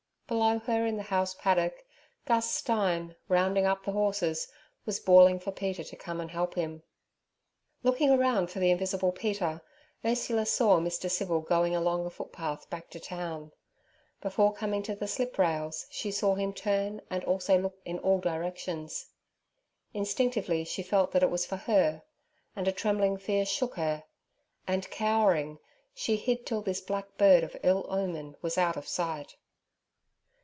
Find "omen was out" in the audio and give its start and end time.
27.89-28.77